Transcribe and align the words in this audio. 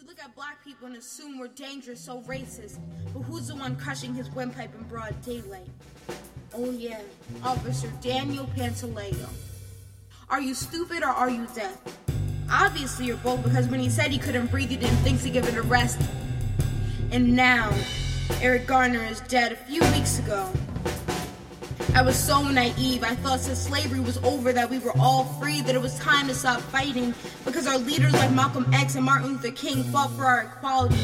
You 0.00 0.06
look 0.06 0.18
at 0.18 0.34
black 0.34 0.64
people 0.64 0.86
and 0.86 0.96
assume 0.96 1.38
we're 1.38 1.48
dangerous, 1.48 2.00
so 2.00 2.22
racist. 2.22 2.78
But 3.12 3.20
who's 3.20 3.48
the 3.48 3.54
one 3.54 3.76
crushing 3.76 4.14
his 4.14 4.30
windpipe 4.30 4.74
in 4.74 4.82
broad 4.84 5.20
daylight? 5.20 5.68
Oh 6.54 6.70
yeah, 6.70 7.02
Officer 7.44 7.92
Daniel 8.00 8.46
Pantaleo. 8.56 9.28
Are 10.30 10.40
you 10.40 10.54
stupid 10.54 11.02
or 11.02 11.08
are 11.08 11.28
you 11.28 11.46
deaf? 11.54 11.76
Obviously 12.50 13.06
you're 13.06 13.18
both 13.18 13.42
because 13.42 13.66
when 13.68 13.78
he 13.78 13.90
said 13.90 14.10
he 14.10 14.16
couldn't 14.16 14.46
breathe, 14.46 14.70
you 14.70 14.78
didn't 14.78 14.96
think 14.98 15.20
to 15.20 15.28
give 15.28 15.46
it 15.46 15.54
a 15.54 15.62
rest. 15.62 16.00
And 17.10 17.36
now, 17.36 17.70
Eric 18.40 18.66
Garner 18.66 19.04
is 19.04 19.20
dead 19.22 19.52
a 19.52 19.56
few 19.56 19.82
weeks 19.92 20.18
ago. 20.18 20.50
I 21.94 22.02
was 22.02 22.16
so 22.16 22.42
naive. 22.48 23.02
I 23.02 23.14
thought 23.16 23.40
since 23.40 23.58
slavery 23.58 24.00
was 24.00 24.16
over 24.18 24.52
that 24.52 24.70
we 24.70 24.78
were 24.78 24.96
all 24.98 25.24
free, 25.40 25.60
that 25.62 25.74
it 25.74 25.82
was 25.82 25.98
time 25.98 26.28
to 26.28 26.34
stop 26.34 26.60
fighting 26.60 27.14
because 27.44 27.66
our 27.66 27.78
leaders 27.78 28.12
like 28.12 28.30
Malcolm 28.32 28.66
X 28.72 28.94
and 28.94 29.04
Martin 29.04 29.32
Luther 29.32 29.50
King 29.50 29.82
fought 29.84 30.10
for 30.12 30.24
our 30.24 30.42
equality 30.42 31.00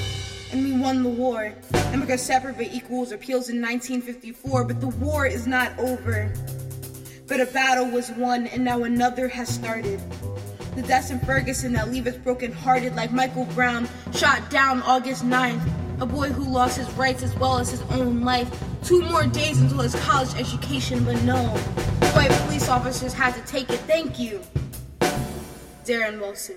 and 0.53 0.65
we 0.65 0.79
won 0.79 1.03
the 1.03 1.09
war. 1.09 1.53
And 1.73 2.01
because 2.01 2.23
separate 2.23 2.57
but 2.57 2.73
equals 2.73 3.11
appeals 3.13 3.49
in 3.49 3.61
1954, 3.61 4.65
but 4.65 4.81
the 4.81 4.89
war 4.89 5.27
is 5.27 5.47
not 5.47 5.77
over. 5.79 6.33
But 7.27 7.41
a 7.41 7.47
battle 7.47 7.91
was 7.91 8.11
won 8.13 8.47
and 8.47 8.65
now 8.65 8.85
another 8.85 9.27
has 9.29 9.49
started. 9.49 10.01
The 10.77 10.83
deaths 10.83 11.11
in 11.11 11.19
Ferguson 11.21 11.73
that 11.73 11.91
leave 11.91 12.07
us 12.07 12.17
broken-hearted 12.17 12.95
like 12.95 13.11
Michael 13.13 13.47
Brown, 13.47 13.89
shot 14.15 14.51
down 14.51 14.83
August 14.83 15.25
9th, 15.25 16.01
a 16.01 16.07
boy 16.07 16.29
who 16.29 16.45
lost 16.45 16.77
his 16.77 16.91
rights 16.93 17.23
as 17.23 17.35
well 17.37 17.59
as 17.59 17.71
his 17.71 17.83
own 17.91 18.23
life. 18.23 18.49
Two 18.87 19.03
more 19.03 19.27
days 19.27 19.61
until 19.61 19.81
his 19.81 19.97
college 19.97 20.33
education, 20.37 21.03
but 21.03 21.21
no. 21.25 21.43
White 22.15 22.31
police 22.45 22.69
officers 22.69 23.13
had 23.13 23.35
to 23.35 23.41
take 23.41 23.69
it. 23.69 23.81
Thank 23.81 24.21
you, 24.21 24.41
Darren 25.85 26.21
Wilson. 26.21 26.55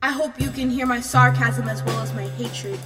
I 0.00 0.12
hope 0.12 0.40
you 0.40 0.48
can 0.48 0.70
hear 0.70 0.86
my 0.86 1.00
sarcasm 1.00 1.68
as 1.68 1.82
well 1.82 2.00
as 2.00 2.14
my 2.14 2.26
hatred. 2.28 2.80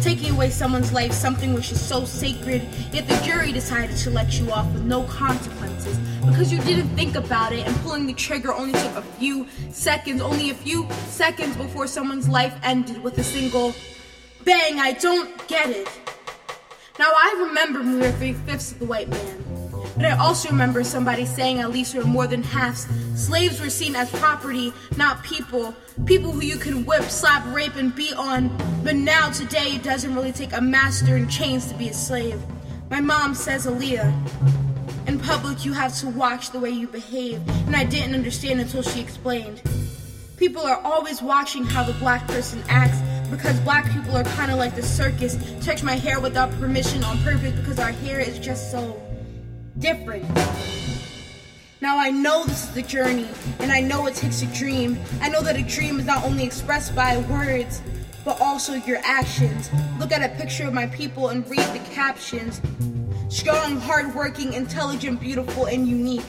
Taking 0.00 0.32
away 0.32 0.50
someone's 0.50 0.92
life, 0.92 1.12
something 1.12 1.54
which 1.54 1.70
is 1.70 1.80
so 1.80 2.04
sacred, 2.04 2.62
yet 2.92 3.06
the 3.06 3.14
jury 3.24 3.52
decided 3.52 3.96
to 3.98 4.10
let 4.10 4.40
you 4.40 4.50
off 4.50 4.66
with 4.72 4.82
no 4.82 5.04
consequences 5.04 5.96
because 6.26 6.52
you 6.52 6.58
didn't 6.62 6.88
think 6.96 7.14
about 7.14 7.52
it 7.52 7.64
and 7.68 7.76
pulling 7.82 8.06
the 8.06 8.14
trigger 8.14 8.52
only 8.52 8.72
took 8.72 8.96
a 8.96 9.02
few 9.02 9.46
seconds, 9.70 10.20
only 10.20 10.50
a 10.50 10.54
few 10.54 10.90
seconds 11.06 11.56
before 11.56 11.86
someone's 11.86 12.28
life 12.28 12.58
ended 12.64 13.00
with 13.00 13.16
a 13.18 13.22
single 13.22 13.72
bang. 14.42 14.80
I 14.80 14.90
don't 14.90 15.46
get 15.46 15.70
it. 15.70 15.88
Now 16.96 17.10
I 17.12 17.46
remember 17.48 17.80
when 17.80 17.94
we 17.94 18.00
were 18.02 18.12
three 18.12 18.34
fifths 18.34 18.70
of 18.70 18.78
the 18.78 18.86
white 18.86 19.08
man. 19.08 19.44
But 19.96 20.04
I 20.04 20.16
also 20.16 20.48
remember 20.48 20.84
somebody 20.84 21.26
saying 21.26 21.58
at 21.58 21.72
least 21.72 21.92
we 21.92 21.98
were 21.98 22.06
more 22.06 22.28
than 22.28 22.44
halves. 22.44 22.86
Slaves 23.16 23.60
were 23.60 23.68
seen 23.68 23.96
as 23.96 24.08
property, 24.12 24.72
not 24.96 25.24
people. 25.24 25.74
People 26.04 26.30
who 26.30 26.40
you 26.40 26.56
can 26.56 26.84
whip, 26.84 27.02
slap, 27.02 27.44
rape, 27.52 27.74
and 27.74 27.92
beat 27.96 28.14
on. 28.14 28.48
But 28.84 28.94
now, 28.94 29.30
today, 29.30 29.74
it 29.74 29.82
doesn't 29.82 30.14
really 30.14 30.30
take 30.30 30.52
a 30.52 30.60
master 30.60 31.16
in 31.16 31.28
chains 31.28 31.66
to 31.66 31.74
be 31.74 31.88
a 31.88 31.94
slave. 31.94 32.40
My 32.90 33.00
mom 33.00 33.34
says, 33.34 33.66
Aaliyah, 33.66 35.08
in 35.08 35.18
public 35.18 35.64
you 35.64 35.72
have 35.72 35.96
to 35.96 36.08
watch 36.08 36.52
the 36.52 36.60
way 36.60 36.70
you 36.70 36.86
behave. 36.86 37.42
And 37.66 37.74
I 37.74 37.82
didn't 37.82 38.14
understand 38.14 38.60
until 38.60 38.82
she 38.82 39.00
explained. 39.00 39.62
People 40.36 40.62
are 40.62 40.80
always 40.82 41.22
watching 41.22 41.64
how 41.64 41.84
the 41.84 41.92
black 41.94 42.26
person 42.26 42.62
acts 42.68 42.98
because 43.30 43.58
black 43.60 43.90
people 43.92 44.16
are 44.16 44.24
kind 44.24 44.50
of 44.50 44.58
like 44.58 44.74
the 44.74 44.82
circus. 44.82 45.38
Touch 45.64 45.82
my 45.82 45.94
hair 45.94 46.18
without 46.18 46.50
permission 46.58 47.04
on 47.04 47.18
purpose 47.18 47.52
because 47.52 47.78
our 47.78 47.92
hair 47.92 48.18
is 48.18 48.38
just 48.40 48.72
so 48.72 49.00
different. 49.78 50.24
Now 51.80 51.98
I 51.98 52.10
know 52.10 52.44
this 52.44 52.64
is 52.64 52.74
the 52.74 52.82
journey, 52.82 53.28
and 53.60 53.70
I 53.70 53.80
know 53.80 54.06
it 54.06 54.14
takes 54.14 54.42
a 54.42 54.46
dream. 54.46 54.98
I 55.20 55.28
know 55.28 55.42
that 55.42 55.56
a 55.56 55.62
dream 55.62 56.00
is 56.00 56.06
not 56.06 56.24
only 56.24 56.42
expressed 56.42 56.96
by 56.96 57.18
words, 57.30 57.80
but 58.24 58.40
also 58.40 58.74
your 58.74 58.98
actions. 59.04 59.70
Look 59.98 60.10
at 60.10 60.22
a 60.22 60.34
picture 60.36 60.66
of 60.66 60.72
my 60.72 60.86
people 60.86 61.28
and 61.28 61.48
read 61.48 61.60
the 61.60 61.82
captions. 61.92 62.60
Strong, 63.28 63.76
hardworking, 63.80 64.54
intelligent, 64.54 65.20
beautiful, 65.20 65.66
and 65.66 65.86
unique. 65.86 66.24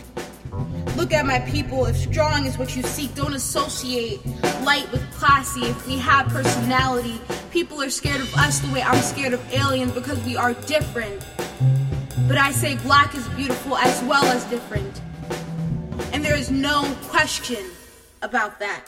Look 0.96 1.14
at 1.14 1.26
my 1.26 1.40
people. 1.40 1.86
If 1.86 1.98
strong 1.98 2.46
is 2.46 2.58
what 2.58 2.76
you 2.76 2.84
seek, 2.84 3.14
don't 3.16 3.34
associate 3.34 4.26
light 4.64 4.90
with 4.92 5.04
classy. 5.12 5.66
If 5.66 5.88
we 5.88 5.98
have 5.98 6.28
personality, 6.28 7.20
people 7.52 7.82
are 7.82 7.90
scared 7.90 8.22
of 8.22 8.34
us 8.36 8.60
the 8.60 8.72
way 8.74 8.82
I'm 8.82 9.02
scared 9.02 9.34
of 9.34 9.54
aliens 9.54 9.92
because 9.92 10.24
we 10.26 10.36
are 10.36 10.54
different. 10.54 11.24
But 12.28 12.38
I 12.38 12.52
say 12.52 12.76
black 12.78 13.14
is 13.14 13.28
beautiful 13.30 13.78
as 13.78 14.02
well 14.04 14.24
as 14.26 14.44
different. 14.46 15.02
And 16.14 16.24
there 16.24 16.36
is 16.36 16.50
no 16.50 16.96
question 17.10 17.64
about 18.22 18.60
that. 18.60 18.86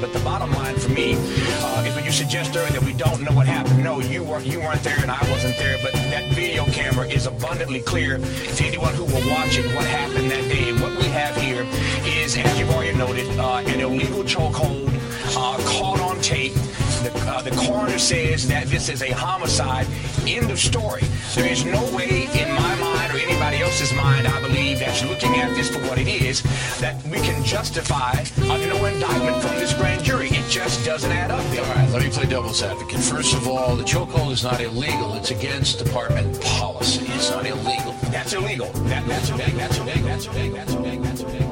But 0.00 0.12
the 0.12 0.20
bottom 0.22 0.52
line 0.52 0.76
for 0.76 0.90
me 0.90 1.43
suggest 2.14 2.56
earlier 2.56 2.70
that 2.70 2.82
we 2.82 2.92
don't 2.92 3.22
know 3.22 3.32
what 3.32 3.48
happened. 3.48 3.82
No, 3.82 3.98
you 3.98 4.22
weren't. 4.22 4.46
You 4.46 4.60
weren't 4.60 4.82
there, 4.84 4.98
and 5.00 5.10
I 5.10 5.18
wasn't 5.32 5.56
there. 5.56 5.76
But 5.82 5.92
that 5.94 6.24
video 6.32 6.64
camera 6.66 7.08
is 7.08 7.26
abundantly 7.26 7.80
clear 7.80 8.18
to 8.18 8.64
anyone 8.64 8.94
who 8.94 9.04
will 9.04 9.28
watch 9.28 9.58
it 9.58 9.66
what 9.74 9.84
happened 9.84 10.30
that 10.30 10.48
day. 10.48 10.70
And 10.70 10.80
what 10.80 10.96
we 10.96 11.06
have 11.06 11.36
here 11.36 11.66
is, 12.04 12.36
as 12.36 12.58
you've 12.58 12.70
already 12.70 12.96
noted, 12.96 13.26
uh, 13.36 13.56
an 13.66 13.80
illegal 13.80 14.22
chokehold 14.22 14.93
uh, 15.36 15.58
caught 15.66 16.00
on 16.00 16.20
tape. 16.20 16.54
The, 17.02 17.12
uh, 17.28 17.42
the 17.42 17.50
coroner 17.50 17.98
says 17.98 18.48
that 18.48 18.66
this 18.68 18.88
is 18.88 19.02
a 19.02 19.10
homicide. 19.10 19.86
End 20.26 20.50
of 20.50 20.58
story. 20.58 21.02
There 21.34 21.46
is 21.50 21.64
no 21.64 21.82
way 21.94 22.28
in 22.32 22.48
my 22.54 22.74
mind 22.76 23.12
or 23.12 23.18
anybody 23.18 23.58
else's 23.58 23.92
mind, 23.92 24.26
I 24.26 24.40
believe, 24.40 24.78
that's 24.78 25.04
looking 25.04 25.36
at 25.36 25.54
this 25.54 25.68
for 25.68 25.80
what 25.82 25.98
it 25.98 26.08
is, 26.08 26.42
that 26.80 27.02
we 27.04 27.18
can 27.18 27.44
justify 27.44 28.12
a 28.38 28.66
no 28.66 28.84
indictment 28.86 29.42
from 29.42 29.56
this 29.56 29.74
grand 29.74 30.02
jury. 30.02 30.28
It 30.28 30.48
just 30.48 30.84
doesn't 30.86 31.12
add 31.12 31.30
up. 31.30 31.40
All 31.40 31.74
right, 31.74 31.90
let 31.90 32.02
me 32.02 32.08
play 32.08 32.24
devil's 32.24 32.62
advocate. 32.62 33.00
First 33.00 33.34
of 33.34 33.46
all, 33.46 33.76
the 33.76 33.84
chokehold 33.84 34.32
is 34.32 34.44
not 34.44 34.60
illegal. 34.60 35.14
It's 35.14 35.30
against 35.30 35.84
department 35.84 36.40
policy. 36.40 37.04
It's 37.08 37.30
not 37.30 37.44
illegal. 37.44 37.92
That's 38.04 38.32
illegal. 38.32 38.70
That, 38.88 39.06
that's 39.06 39.28
illegal. 39.30 39.58
That's 39.58 39.76
illegal. 39.78 40.06
That's 40.08 40.26
illegal. 40.26 40.54
That's 40.54 40.54
illegal. 40.54 40.56
That's 40.56 40.74
illegal. 40.74 41.02
That's 41.04 41.20
illegal. 41.20 41.43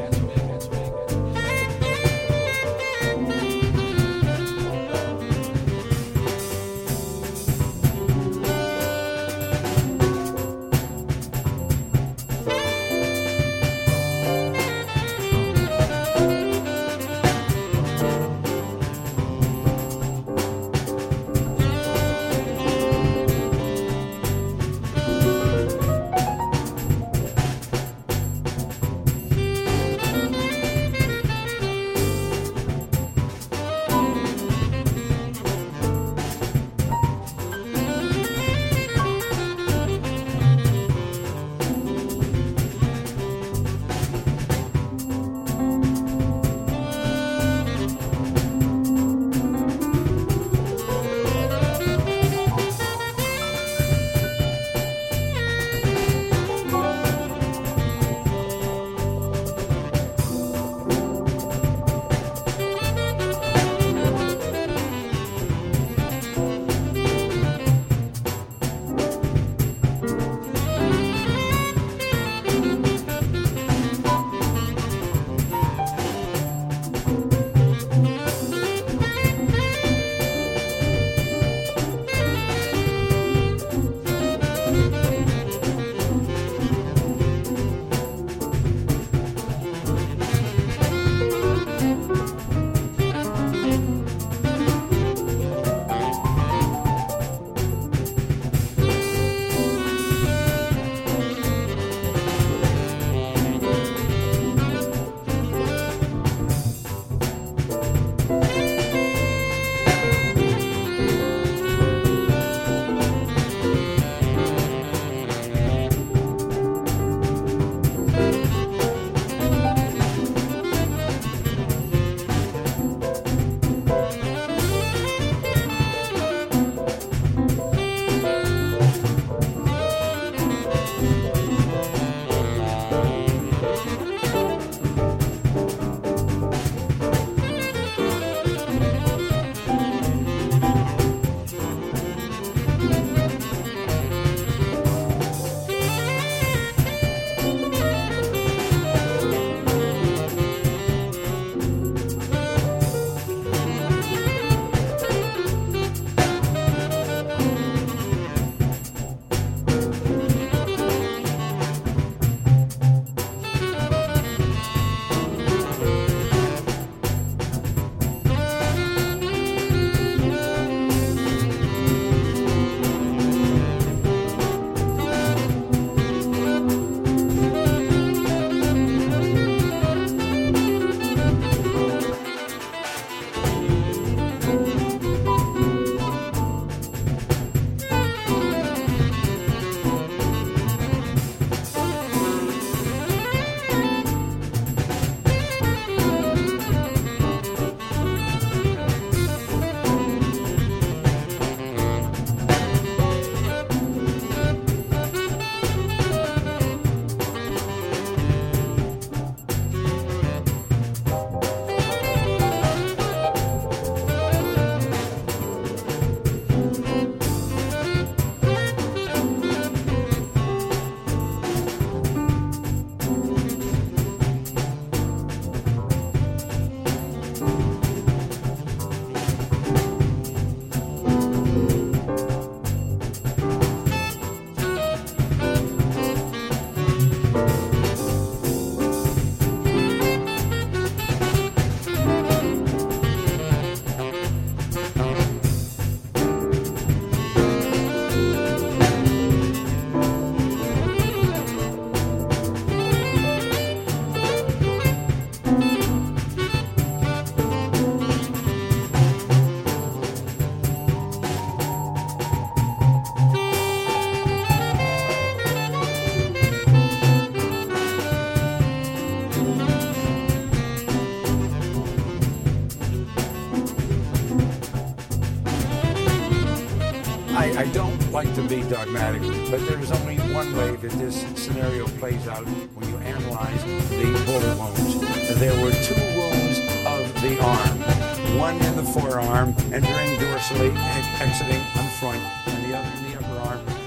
Like 278.24 278.34
to 278.36 278.42
be 278.42 278.62
dogmatic, 278.62 279.22
but 279.50 279.60
there 279.66 279.78
is 279.80 279.90
only 279.90 280.16
one 280.32 280.54
way 280.56 280.76
that 280.76 280.90
this 280.92 281.24
scenario 281.34 281.86
plays 281.98 282.28
out 282.28 282.44
when 282.74 282.88
you 282.88 282.96
analyze 282.98 283.62
the 283.90 284.06
bullet 284.26 284.58
wounds. 284.58 285.40
There 285.40 285.54
were 285.62 285.72
two 285.82 285.98
wounds 286.16 286.58
of 286.86 287.02
the 287.22 287.40
arm, 287.42 288.38
one 288.38 288.56
in 288.62 288.76
the 288.76 288.84
forearm, 288.84 289.54
entering 289.72 290.18
dorsally, 290.20 290.72
exiting 291.20 291.62
on 291.78 291.88
front, 291.98 292.22
and 292.46 292.64
the 292.64 292.78
other 292.78 292.96
in 292.98 293.12
the 293.12 293.18
upper 293.18 293.38
arm, 293.48 293.82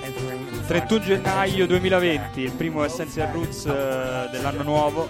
31 0.68 1.02
gennaio 1.06 1.68
2020, 1.68 2.42
il 2.42 2.52
primo 2.52 2.84
Essential 2.84 3.32
Roots 3.32 3.66
eh, 3.68 4.30
dell'anno 4.32 4.64
nuovo. 4.64 5.08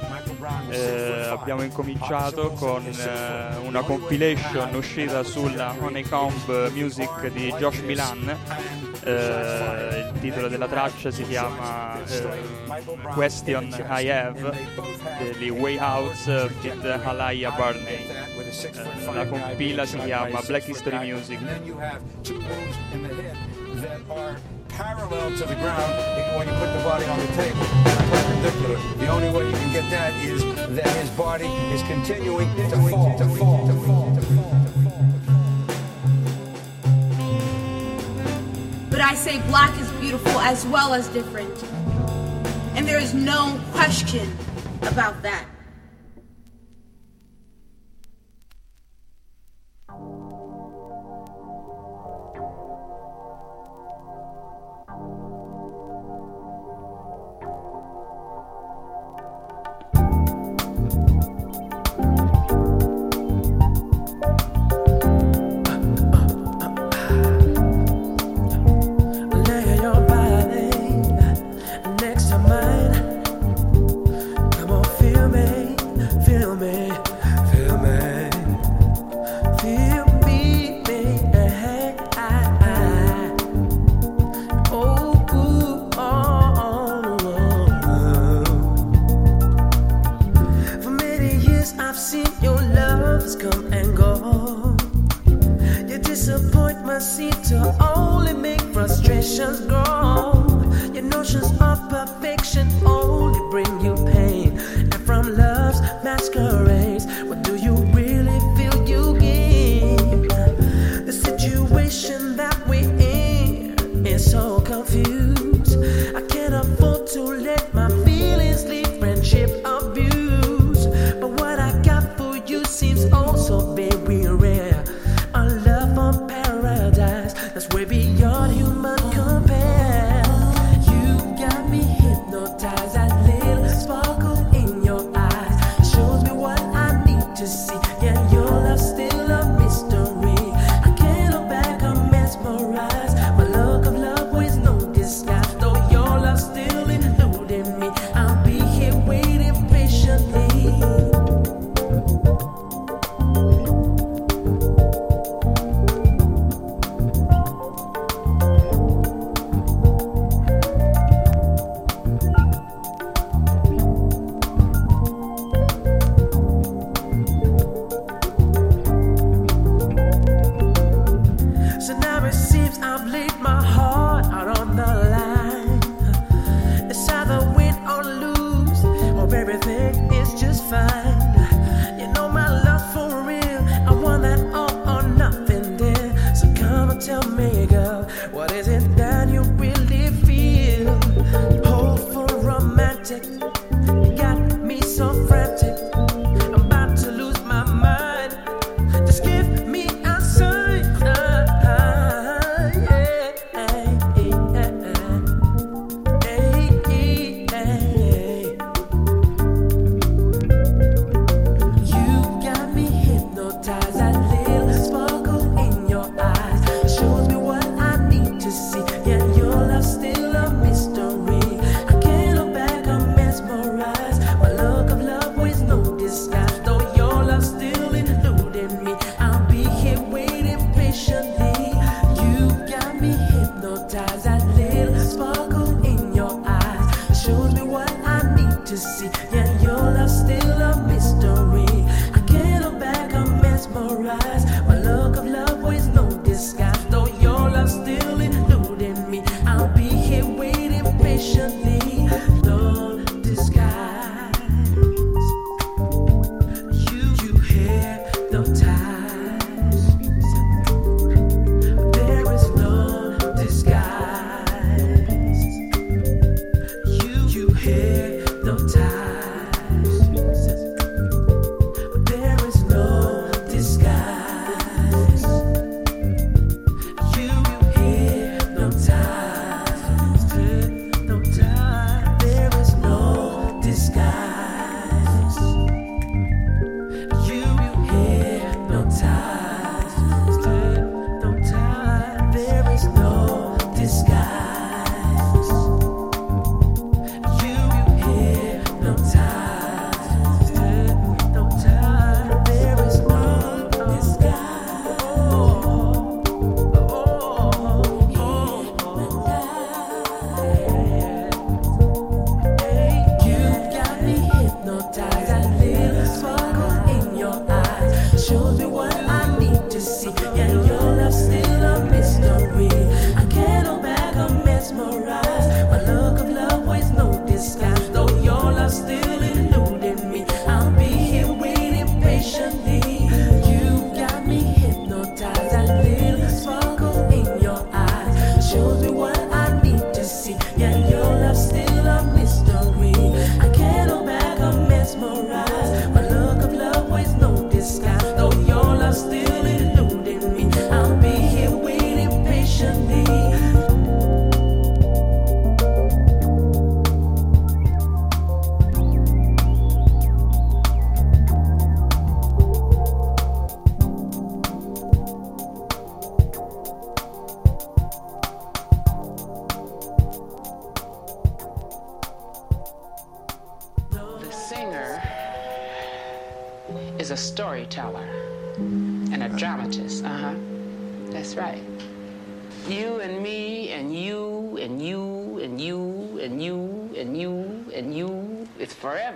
Eh, 0.70 1.28
abbiamo 1.30 1.64
incominciato 1.64 2.50
con 2.52 2.86
eh, 2.86 3.56
una 3.66 3.82
compilation 3.82 4.76
uscita 4.76 5.24
sulla 5.24 5.74
Honeycomb 5.80 6.72
Music 6.74 7.28
di 7.30 7.54
Josh 7.58 7.80
Milan. 7.80 8.38
Eh, 9.08 10.10
il 10.14 10.20
titolo 10.20 10.48
della 10.48 10.68
traccia 10.68 11.12
si 11.12 11.24
chiama 11.28 11.96
eh, 12.04 12.84
Question 13.14 13.68
I 13.88 14.10
Have 14.10 14.52
degli 15.20 15.50
Way 15.50 15.78
Outs 15.78 16.26
with 16.26 17.02
Halaya 17.04 17.52
Barney. 17.52 18.08
Eh, 18.10 19.14
la 19.14 19.28
compila 19.28 19.86
si 19.86 20.00
chiama 20.00 20.42
Black 20.48 20.64
History 20.64 20.98
Music. 20.98 21.40
parallel 24.76 25.38
to 25.38 25.46
the 25.46 25.56
ground 25.56 25.94
when 26.36 26.48
you 26.48 26.54
put 26.56 26.72
the 26.76 26.84
body 26.84 27.06
on 27.06 27.18
the 27.18 27.28
table 27.28 27.62
and 27.62 28.12
perpendicular. 28.12 28.98
The 28.98 29.08
only 29.08 29.30
way 29.30 29.46
you 29.46 29.56
can 29.56 29.72
get 29.72 29.90
that 29.90 30.14
is 30.26 30.44
that 30.76 30.88
his 30.98 31.10
body 31.12 31.48
is 31.72 31.82
continuing 31.84 32.54
to 32.56 32.78
fall, 32.90 33.18
to 33.18 33.26
fall, 33.26 33.68
to 33.68 33.74
fall, 33.86 34.16
to 34.16 34.22
fall. 34.22 34.25
I 39.06 39.14
say 39.14 39.40
black 39.44 39.80
is 39.80 39.92
beautiful 40.02 40.32
as 40.40 40.66
well 40.66 40.96
as 40.96 41.08
different. 41.10 41.64
And 42.76 42.88
there 42.88 42.98
is 42.98 43.14
no 43.14 43.62
question 43.72 44.36
about 44.82 45.22
that. 45.22 45.46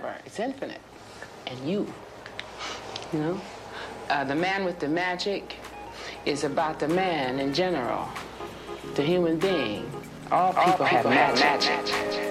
Forever. 0.00 0.18
It's 0.26 0.38
infinite. 0.40 0.80
And 1.46 1.58
you. 1.68 1.92
You 3.12 3.18
know? 3.18 3.40
Uh, 4.08 4.24
the 4.24 4.34
man 4.34 4.64
with 4.64 4.78
the 4.80 4.88
magic 4.88 5.56
is 6.26 6.44
about 6.44 6.78
the 6.80 6.88
man 6.88 7.38
in 7.38 7.54
general, 7.54 8.08
the 8.94 9.02
human 9.02 9.38
being. 9.38 9.90
All 10.30 10.52
people, 10.52 10.62
All 10.62 10.72
people 10.72 10.86
have, 10.86 11.04
have 11.06 11.38
magic. 11.38 11.70
magic. 11.70 12.29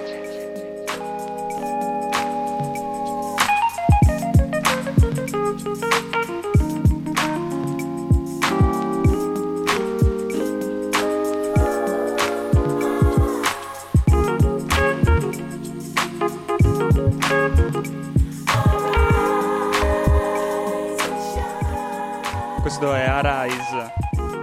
Questo 22.80 22.96
è 22.96 23.06
Arise, 23.06 23.92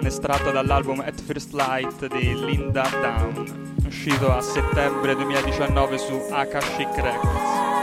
estratto 0.03 0.51
dall'album 0.51 1.00
At 1.00 1.20
First 1.20 1.53
Light 1.53 2.06
di 2.06 2.36
Linda 2.46 2.88
Down, 3.01 3.74
uscito 3.88 4.32
a 4.32 4.41
settembre 4.41 5.15
2019 5.15 5.98
su 5.98 6.22
Akashic 6.29 6.96
Records. 6.98 7.77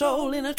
Soul 0.00 0.32
in 0.32 0.46
a 0.46 0.54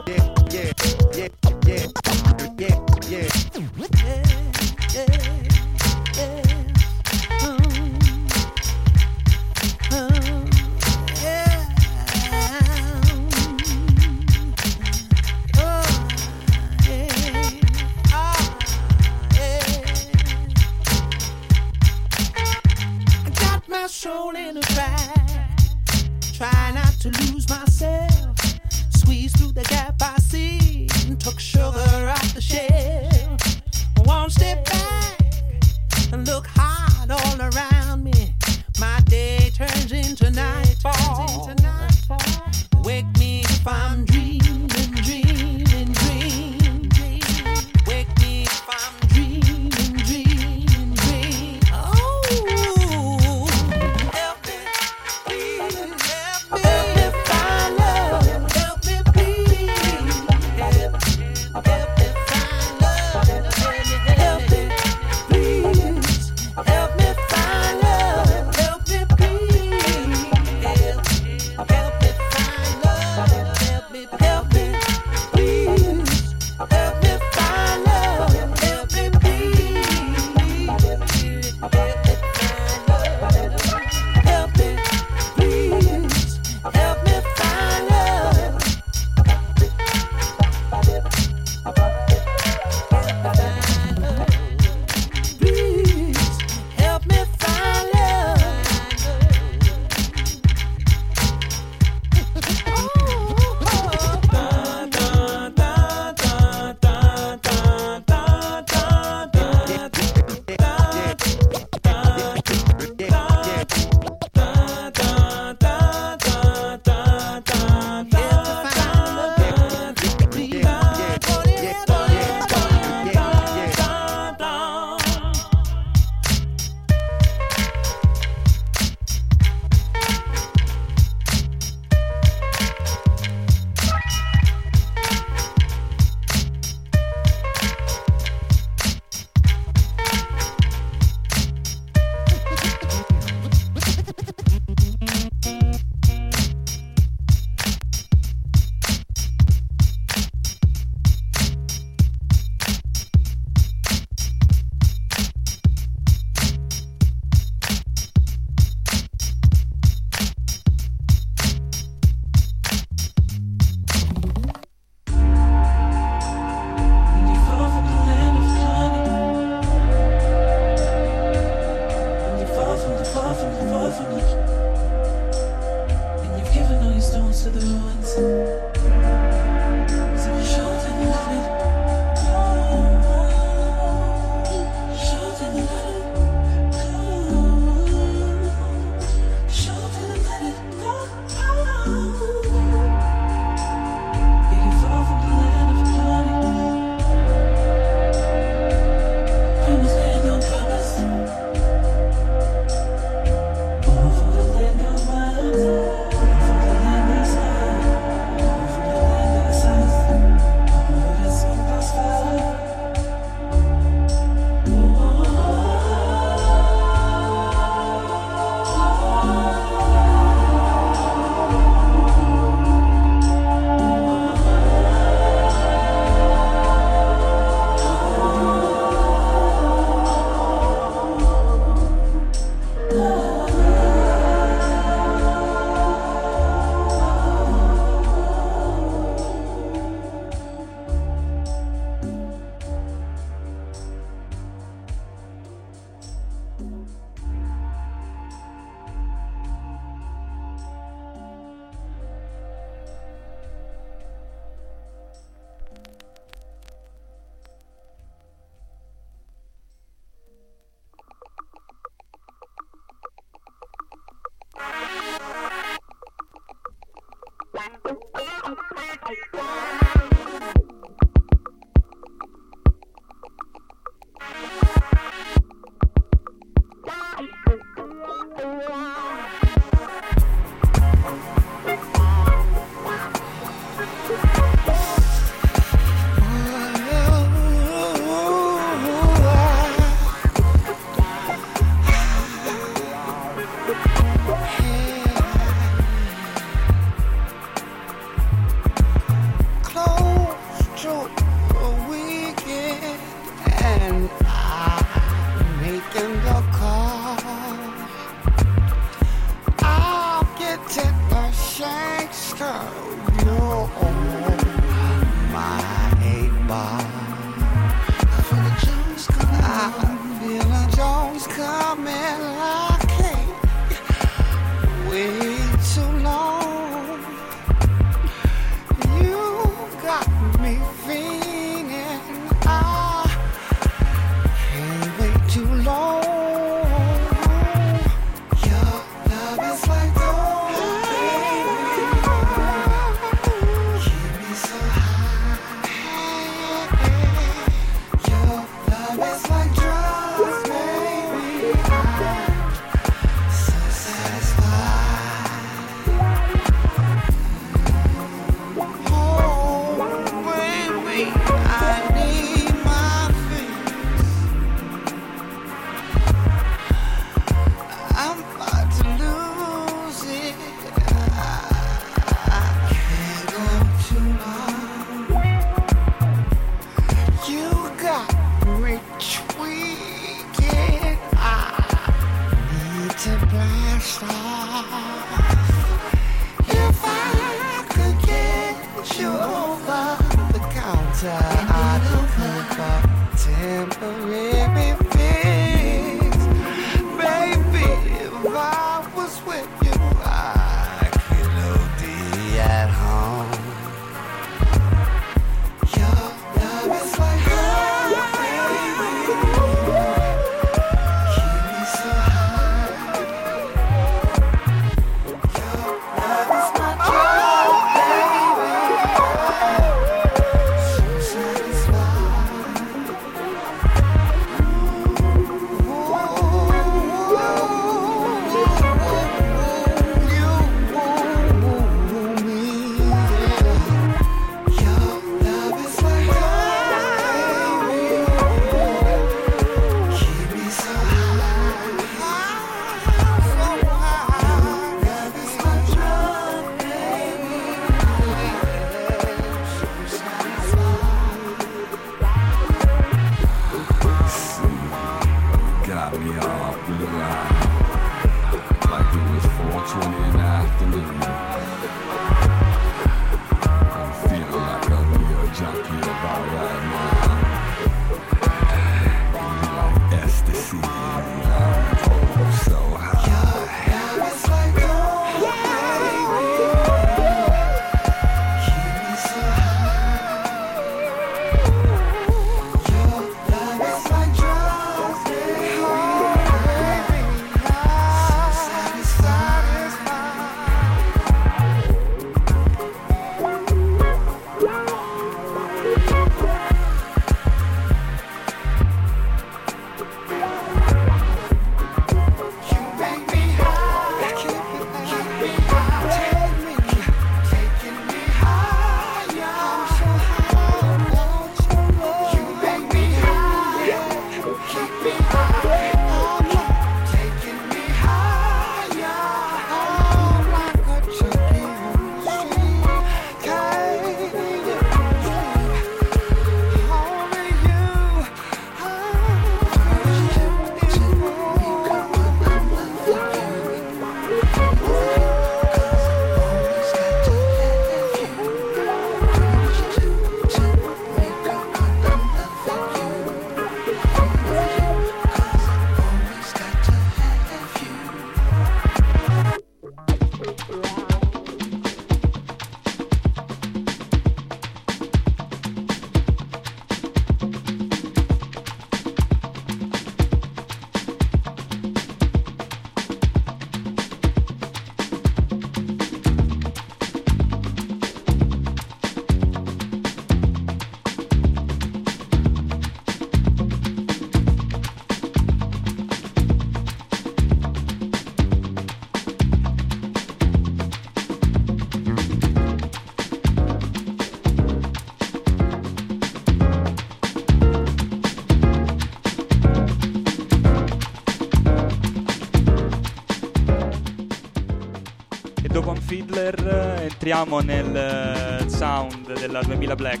entriamo 597.04 597.40
nel 597.40 597.74
eh, 597.74 598.48
sound 598.48 599.18
della 599.18 599.42
2000 599.42 599.74
Black. 599.74 600.00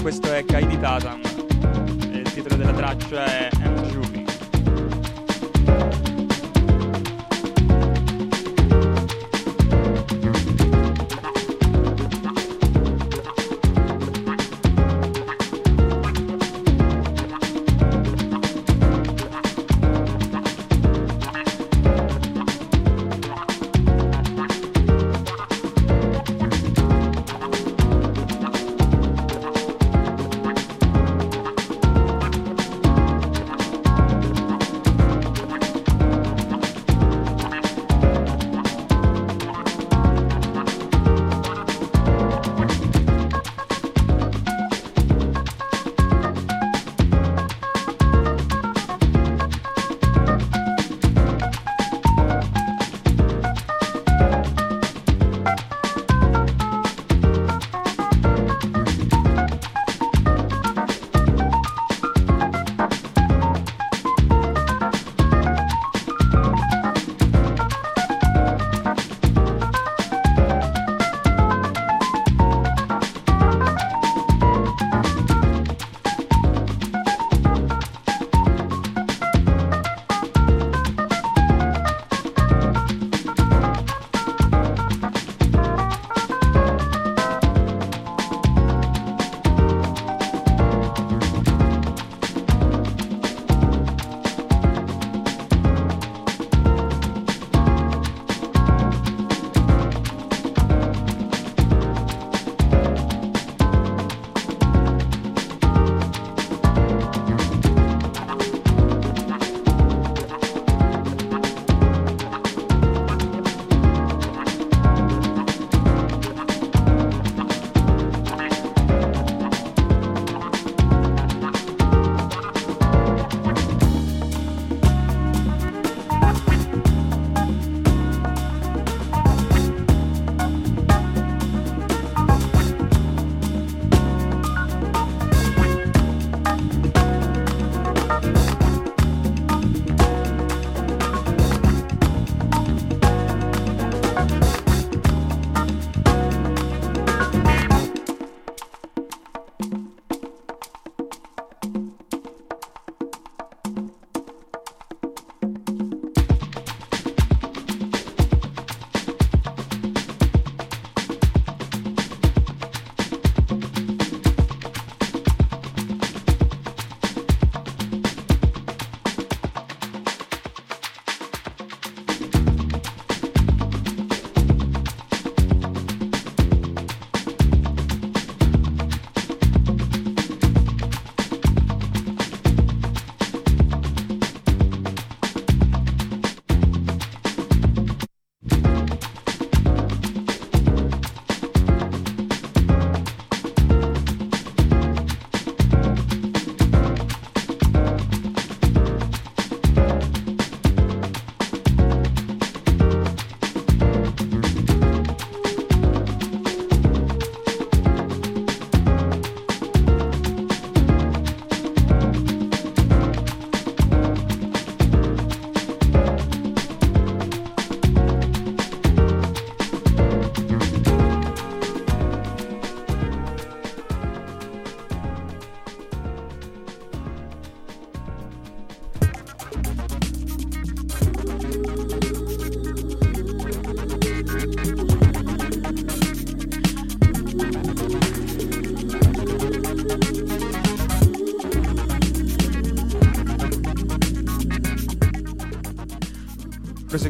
Questo 0.00 0.32
è 0.32 0.42
Kaidi 0.46 0.80
Tatam, 0.80 1.20
il 2.12 2.32
titolo 2.32 2.56
della 2.56 2.72
traccia 2.72 3.24
è 3.26 3.53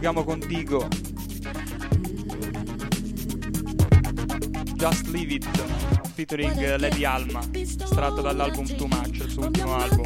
giochiamo 0.05 0.25
con 0.25 0.39
Just 4.77 5.07
Leave 5.07 5.33
It, 5.33 5.49
featuring 6.13 6.77
Lady 6.77 7.05
Alma, 7.07 7.41
estratto 7.53 8.21
dall'album 8.21 8.67
Too 8.67 8.87
Much, 8.87 9.15
il 9.15 9.31
suo 9.31 9.47
ultimo 9.47 9.75
album. 9.75 10.05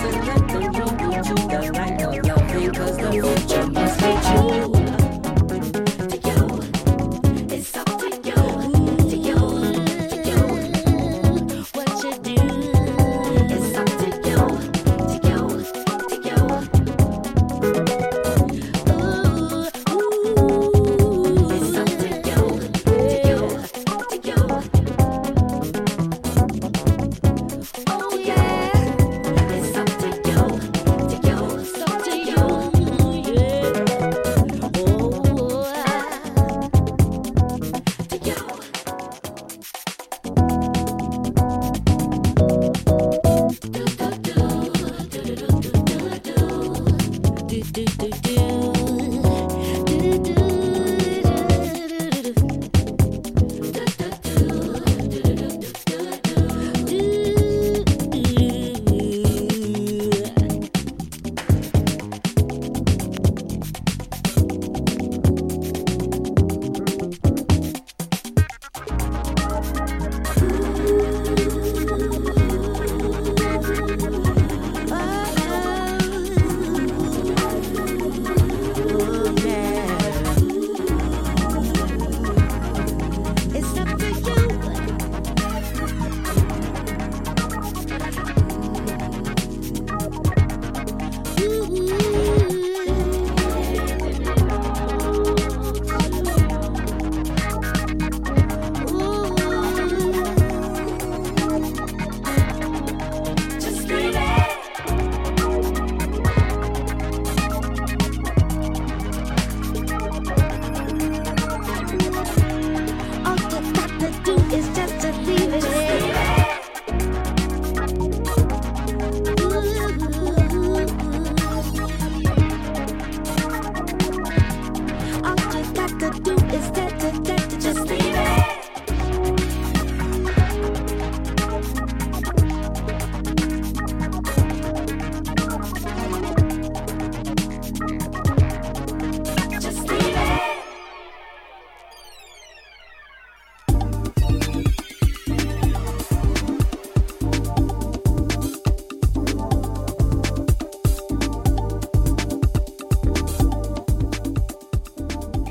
doesn't 0.00 0.37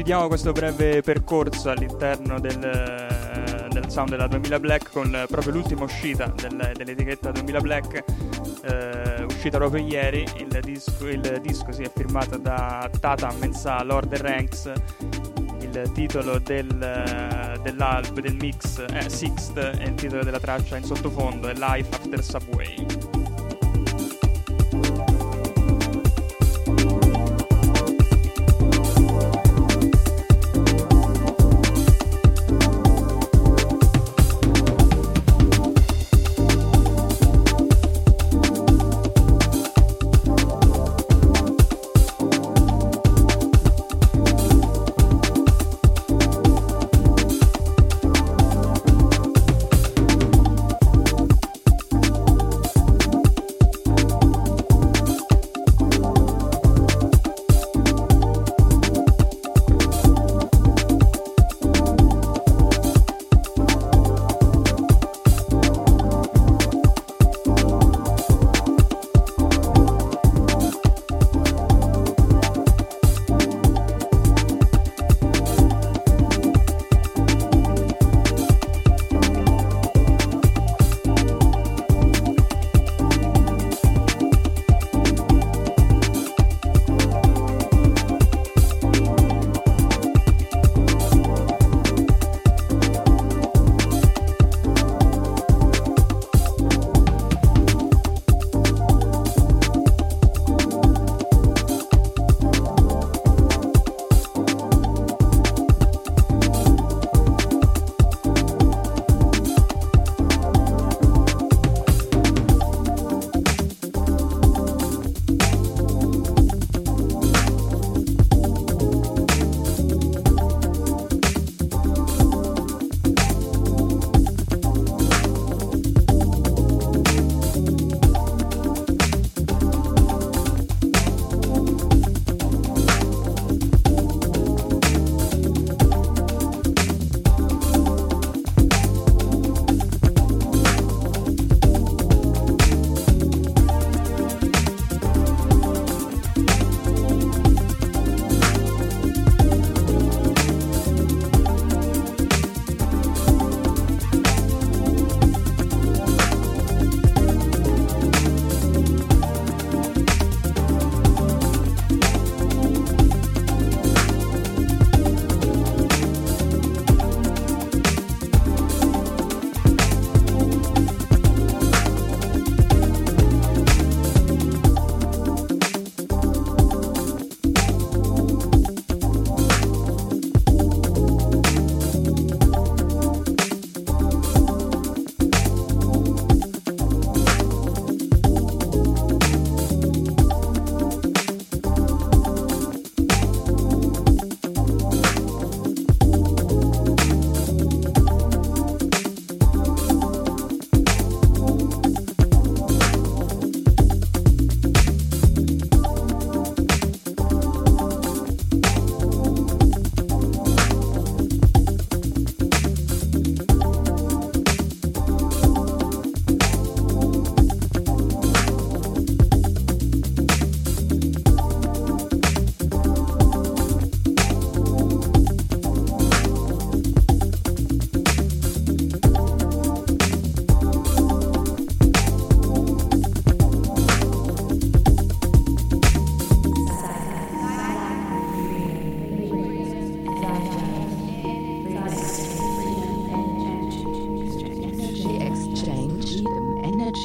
chiudiamo 0.08 0.30
questo 0.30 0.54
breve 0.54 1.02
percorso 1.02 1.70
all'interno 1.70 2.40
del, 2.40 2.58
del 2.58 3.90
sound 3.90 4.08
della 4.12 4.28
2000 4.28 4.58
Black 4.62 4.90
con 4.90 5.26
proprio 5.28 5.52
l'ultima 5.52 5.84
uscita 5.84 6.34
del, 6.34 6.72
dell'etichetta 6.74 7.32
2000 7.32 7.60
Black, 7.60 8.04
eh, 8.64 9.24
uscita 9.26 9.58
proprio 9.58 9.86
ieri. 9.86 10.24
Il 10.38 10.60
disco, 10.62 11.10
il 11.10 11.40
disco 11.42 11.74
si 11.74 11.82
è 11.82 11.92
firmato 11.94 12.38
da 12.38 12.90
Tata 13.02 13.34
Mensa 13.42 13.84
Lord 13.84 14.16
Ranks. 14.16 14.72
Il 15.60 15.92
titolo 15.94 16.40
del, 16.40 17.60
dell'alb, 17.62 18.22
del 18.22 18.36
mix, 18.36 18.86
eh, 18.90 19.10
Sixth, 19.10 19.58
e 19.58 19.84
il 19.84 19.96
titolo 19.96 20.24
della 20.24 20.40
traccia 20.40 20.78
in 20.78 20.86
sottofondo 20.86 21.50
è 21.50 21.54
Life 21.54 21.94
After 21.94 22.24
Subway. 22.24 22.97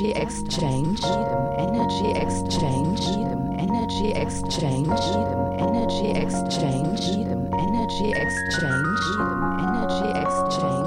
Energy 0.02 0.20
exchange, 0.20 1.04
energy 1.58 2.10
exchange, 2.18 3.02
energy 3.56 4.10
exchange, 4.14 4.90
energy 5.60 6.10
exchange, 6.18 7.02
energy 7.54 8.10
exchange, 8.10 9.00
energy 9.62 10.10
exchange, 10.18 10.81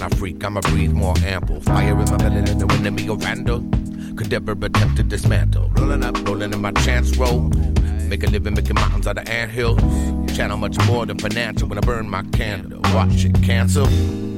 when 0.00 0.12
I 0.12 0.16
freak, 0.16 0.44
I'ma 0.44 0.60
breathe 0.60 0.92
more 0.92 1.14
ample. 1.24 1.60
Fire 1.60 1.90
in 1.90 2.10
my 2.10 2.16
belly, 2.16 2.42
let 2.42 2.56
no 2.56 2.66
enemy 2.74 3.08
or 3.08 3.16
vandal. 3.16 3.60
Could 4.16 4.32
ever 4.32 4.52
attempt 4.52 4.96
to 4.96 5.02
dismantle. 5.02 5.70
Rolling 5.76 6.04
up, 6.04 6.16
rolling 6.26 6.52
in 6.52 6.60
my 6.60 6.72
chance 6.72 7.16
roll. 7.16 7.50
Make 8.08 8.24
a 8.24 8.26
living 8.26 8.54
making 8.54 8.74
mountains 8.74 9.06
out 9.06 9.18
of 9.18 9.28
anthills. 9.28 9.80
Channel 10.36 10.56
much 10.56 10.78
more 10.86 11.06
than 11.06 11.18
financial 11.18 11.68
when 11.68 11.78
I 11.78 11.82
burn 11.82 12.08
my 12.08 12.22
candle. 12.32 12.80
Watch 12.94 13.24
it 13.24 13.34
cancel. 13.42 13.86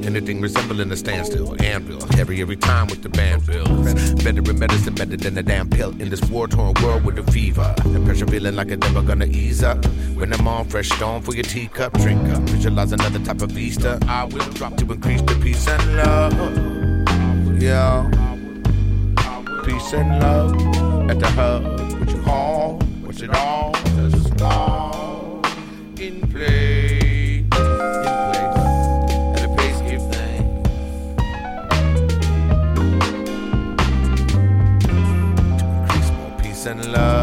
Anything 0.03 0.41
resembling 0.41 0.91
a 0.91 0.97
standstill. 0.97 1.55
Anvil. 1.63 2.05
Heavy 2.17 2.41
every 2.41 2.57
time 2.57 2.87
with 2.87 3.01
the 3.01 3.09
band 3.09 3.43
fills. 3.43 4.13
Better 4.23 4.41
in 4.51 4.59
medicine, 4.59 4.95
better 4.95 5.15
than 5.15 5.37
a 5.37 5.43
damn 5.43 5.69
pill. 5.69 5.91
In 6.01 6.09
this 6.09 6.21
war 6.29 6.47
torn 6.47 6.73
world 6.83 7.05
with 7.05 7.15
the 7.15 7.31
fever. 7.31 7.73
The 7.77 8.01
pressure 8.03 8.27
feeling 8.27 8.55
like 8.55 8.67
it's 8.69 8.85
never 8.85 9.01
gonna 9.01 9.25
ease 9.25 9.63
up. 9.63 9.83
When 10.15 10.33
I'm 10.33 10.47
on 10.47 10.65
fresh 10.67 10.89
stone 10.89 11.21
for 11.21 11.33
your 11.33 11.43
teacup, 11.43 11.93
drink 11.93 12.27
up. 12.29 12.41
Visualize 12.43 12.91
another 12.91 13.19
type 13.19 13.41
of 13.41 13.51
vista. 13.51 13.97
I 14.07 14.25
will 14.25 14.49
drop 14.51 14.75
to 14.77 14.91
increase 14.91 15.21
the 15.21 15.35
peace 15.41 15.67
and 15.67 15.95
love. 15.95 17.61
Yeah. 17.61 18.09
Peace 19.63 19.93
and 19.93 20.19
love 20.19 21.09
at 21.09 21.19
the 21.19 21.27
hub. 21.29 21.63
What 21.99 22.09
you 22.11 22.21
call? 22.23 22.79
What's 23.03 23.21
it 23.21 23.29
all? 23.33 23.73
Love. 36.93 37.22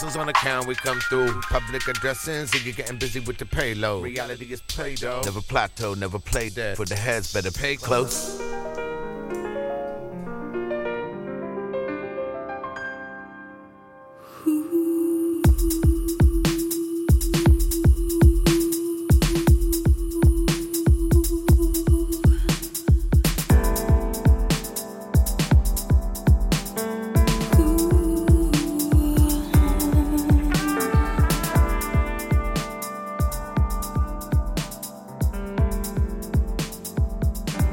Blessings 0.00 0.16
on 0.16 0.28
account, 0.28 0.68
we 0.68 0.76
come 0.76 1.00
through. 1.00 1.40
Public 1.42 1.88
addressing, 1.88 2.46
so 2.46 2.58
you're 2.58 2.72
getting 2.72 2.98
busy 2.98 3.18
with 3.18 3.36
the 3.36 3.44
payload. 3.44 4.04
Reality 4.04 4.52
is 4.52 4.60
play 4.60 4.94
doh. 4.94 5.20
Never 5.24 5.40
plateau, 5.40 5.94
never 5.94 6.20
play 6.20 6.50
dead. 6.50 6.76
For 6.76 6.84
the 6.84 6.94
heads, 6.94 7.32
better 7.32 7.50
pay 7.50 7.74
close. 7.74 8.37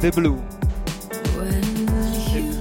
The 0.05 0.11
Blue, 0.11 0.39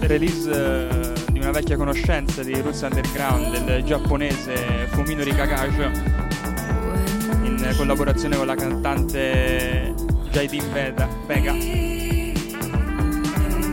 release 0.07 0.51
eh, 0.51 1.13
di 1.31 1.39
una 1.41 1.51
vecchia 1.51 1.77
conoscenza 1.77 2.43
di 2.43 2.59
Roots 2.59 2.81
Underground, 2.81 3.65
del 3.67 3.85
giapponese 3.85 4.89
Fuminori 4.93 5.31
Kakajo, 5.35 5.91
in 7.43 7.75
collaborazione 7.77 8.39
con 8.39 8.47
la 8.47 8.55
cantante 8.55 9.93
Jaidin 10.31 10.73
Vega. 11.27 11.55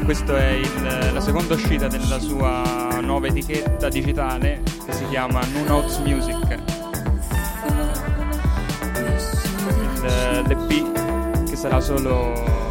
Questa 0.03 0.37
è 0.37 0.49
il- 0.49 1.09
la 1.13 1.21
seconda 1.21 1.53
uscita 1.53 1.87
della 1.87 2.19
sua 2.19 2.99
nuova 3.01 3.27
etichetta 3.27 3.87
digitale 3.87 4.63
che 4.85 4.91
si 4.91 5.05
chiama 5.07 5.39
New 5.53 5.63
Notes 5.63 5.97
Music. 5.99 6.57
Il- 10.03 10.43
L'EP 10.47 11.45
che 11.49 11.55
sarà 11.55 11.79
solo 11.79 12.69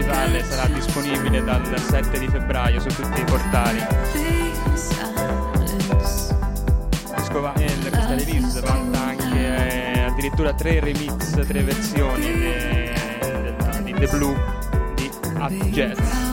digitale 0.00 0.44
sarà 0.44 0.66
disponibile 0.74 1.42
dal 1.42 1.62
7 1.80 2.18
di 2.18 2.28
febbraio 2.28 2.80
su 2.80 2.88
tutti 2.88 3.20
i 3.20 3.24
portali. 3.24 3.80
Disco 7.16 7.40
va- 7.40 7.54
eh, 7.54 7.64
questa 7.80 8.14
release 8.14 8.60
vanta 8.60 9.00
anche 9.00 9.94
eh, 9.94 10.00
addirittura 10.02 10.52
tre 10.52 10.80
remix, 10.80 11.46
tre 11.46 11.62
versioni 11.62 12.26
de- 12.26 12.94
del- 13.20 13.82
di 13.84 13.92
The 13.94 14.06
Blue 14.08 14.36
di 14.96 15.10
Up 15.38 15.64
Jazz. 15.70 16.25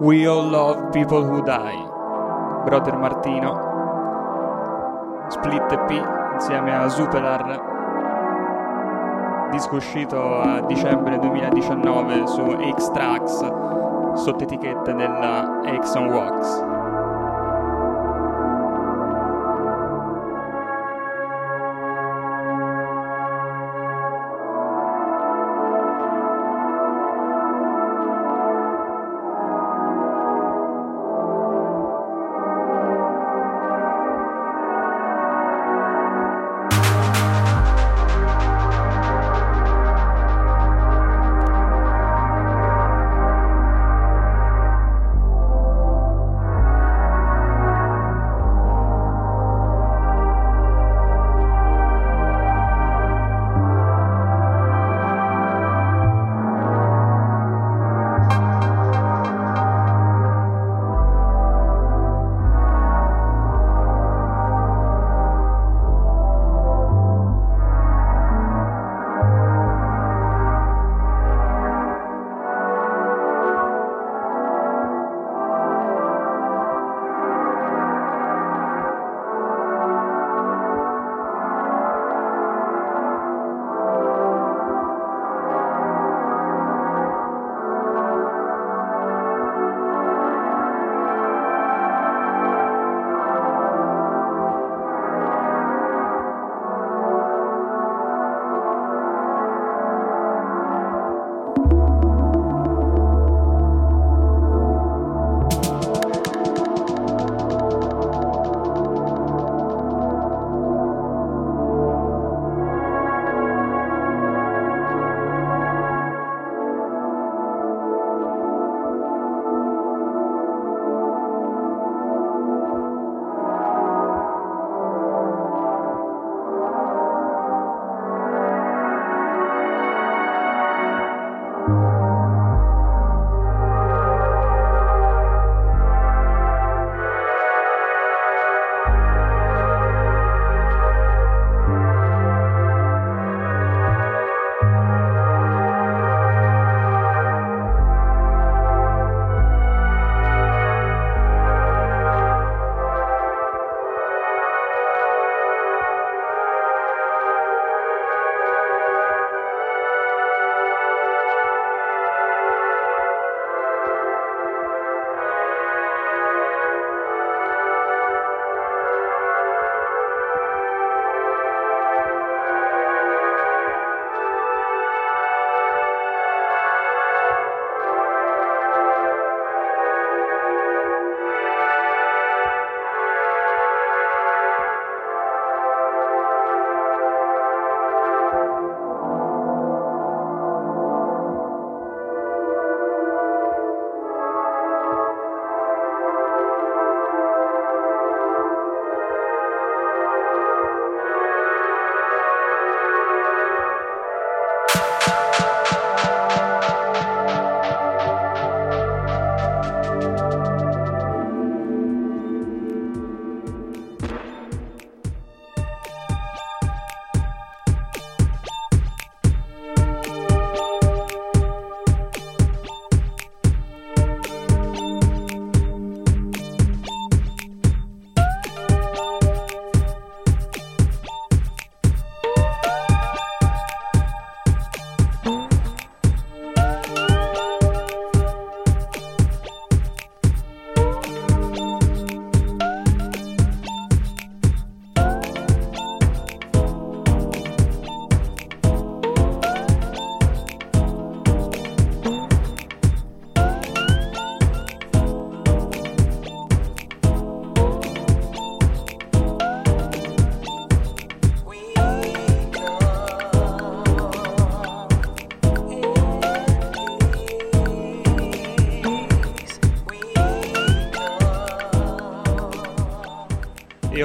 We 0.00 0.26
All 0.26 0.48
Love 0.48 0.92
People 0.92 1.22
Who 1.24 1.42
Die, 1.42 1.88
Brother 2.64 2.96
Martino, 2.96 3.52
Split 5.28 5.70
EP 5.72 5.90
insieme 6.32 6.74
a 6.74 6.88
Superar, 6.88 7.60
disco 9.50 9.76
uscito 9.76 10.40
a 10.40 10.62
dicembre 10.62 11.18
2019 11.18 12.26
su 12.28 12.42
X-Trax 12.76 14.14
sotto 14.14 14.44
etichetta 14.44 14.92
della 14.92 15.60
Exxon 15.66 16.08
Wax. 16.08 16.79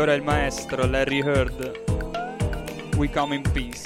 Ora 0.06 0.14
il 0.14 0.22
maestro 0.22 0.86
Larry 0.86 1.20
Heard. 1.24 1.82
We 2.95 3.10
come 3.10 3.34
in 3.34 3.41
peace. 3.41 3.84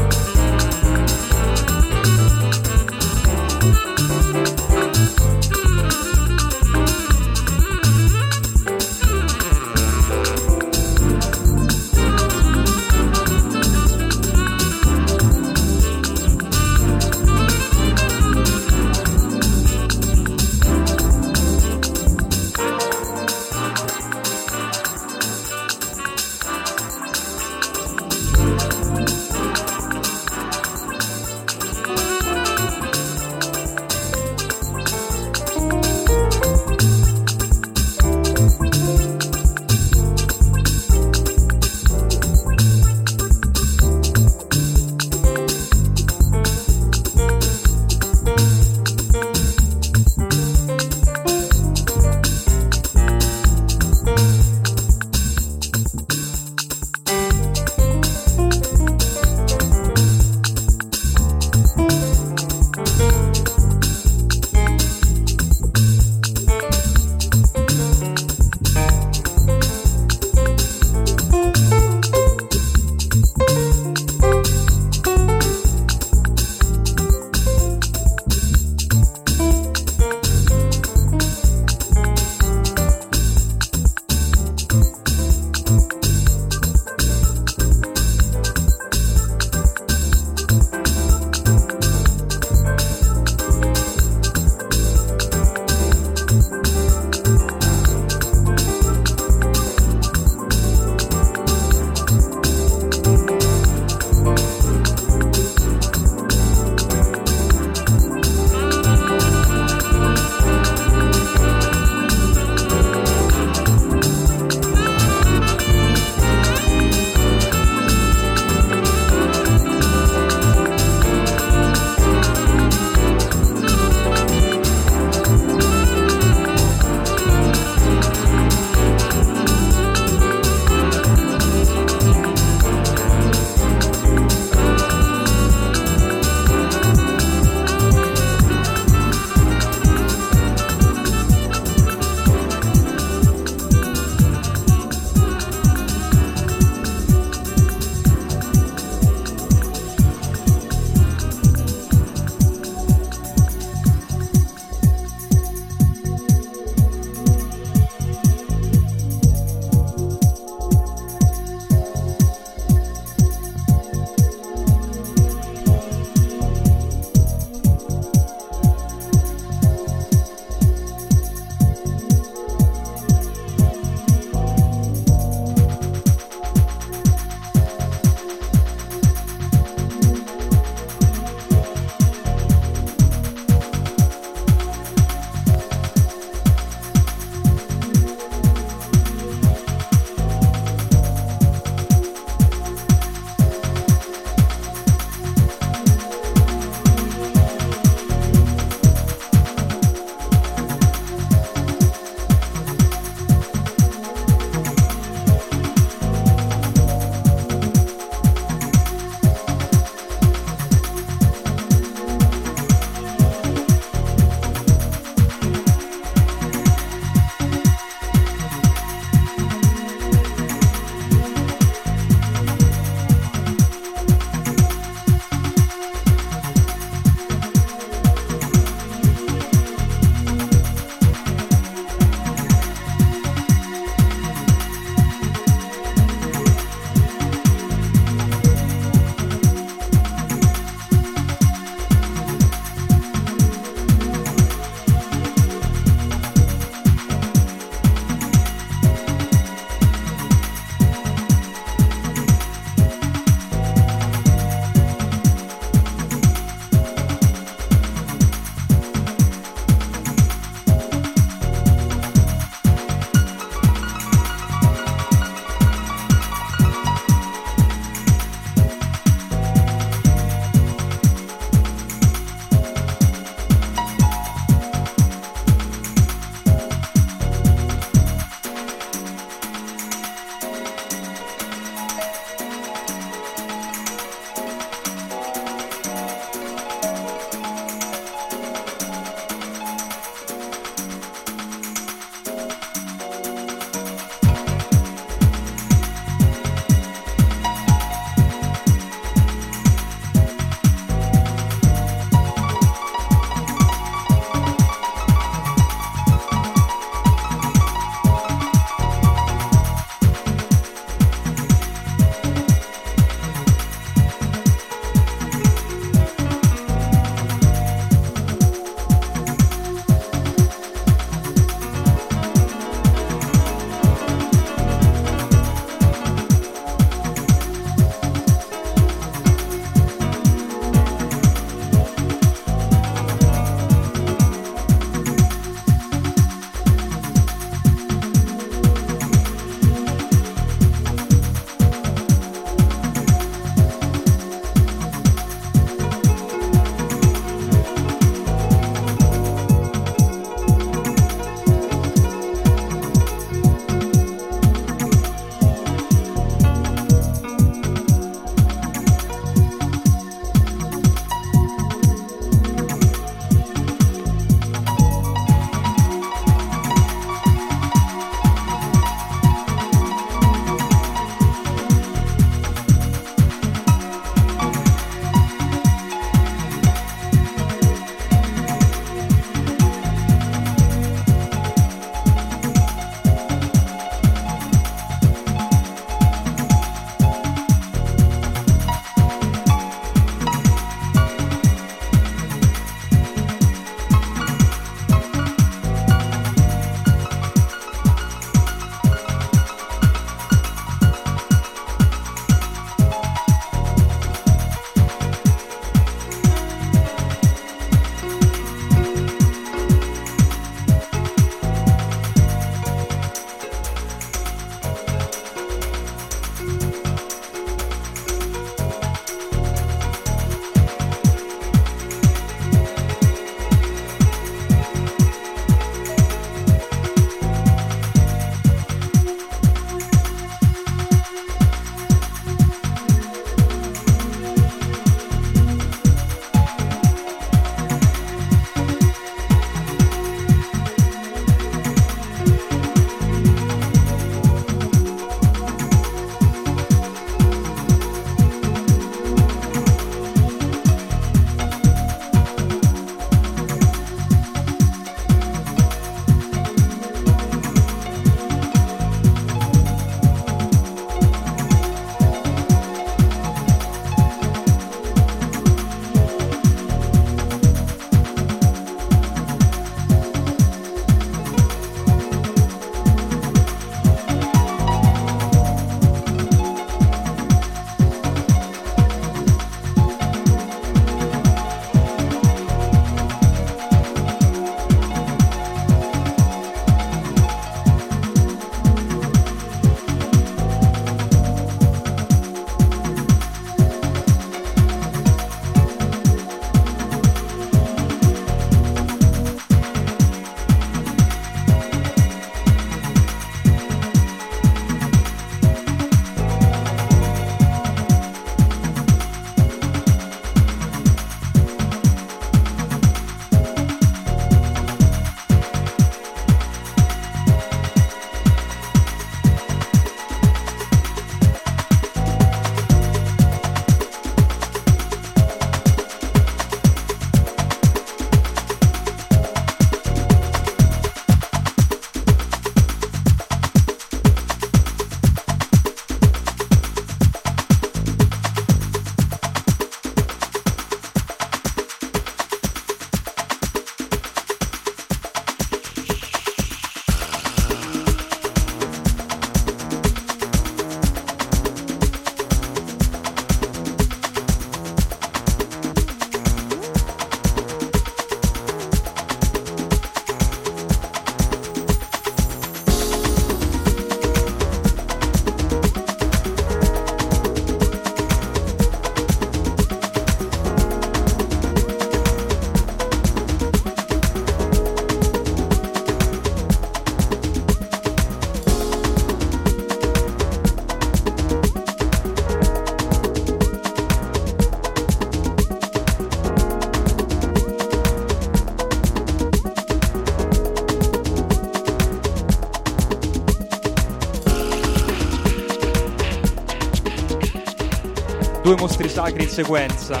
mostri 598.62 598.88
sacri 598.88 599.24
in 599.24 599.28
sequenza. 599.28 600.00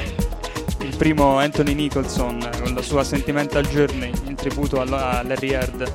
Il 0.78 0.94
primo 0.96 1.36
Anthony 1.36 1.74
Nicholson 1.74 2.48
con 2.62 2.74
la 2.74 2.80
sua 2.80 3.02
Sentimental 3.02 3.66
Journey 3.66 4.12
in 4.26 4.36
tributo 4.36 4.80
a 4.80 4.84
Larry 4.84 5.52
Hard, 5.52 5.92